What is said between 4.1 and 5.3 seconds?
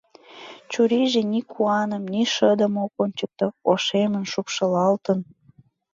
шупшылалтын.